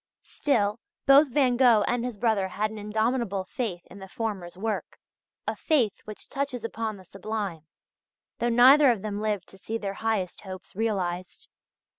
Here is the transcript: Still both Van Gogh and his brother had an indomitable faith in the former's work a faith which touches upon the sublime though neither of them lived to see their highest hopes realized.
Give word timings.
Still 0.23 0.79
both 1.05 1.27
Van 1.29 1.57
Gogh 1.57 1.83
and 1.83 2.03
his 2.03 2.17
brother 2.17 2.47
had 2.47 2.71
an 2.71 2.79
indomitable 2.79 3.43
faith 3.43 3.83
in 3.85 3.99
the 3.99 4.07
former's 4.07 4.57
work 4.57 4.97
a 5.45 5.55
faith 5.55 6.01
which 6.05 6.27
touches 6.27 6.63
upon 6.63 6.97
the 6.97 7.05
sublime 7.05 7.67
though 8.39 8.49
neither 8.49 8.89
of 8.89 9.03
them 9.03 9.21
lived 9.21 9.47
to 9.49 9.59
see 9.59 9.77
their 9.77 9.93
highest 10.01 10.41
hopes 10.41 10.75
realized. 10.75 11.47